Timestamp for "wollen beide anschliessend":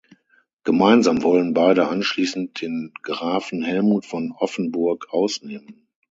1.21-2.59